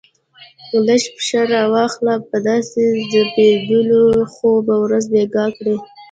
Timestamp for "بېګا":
5.13-5.45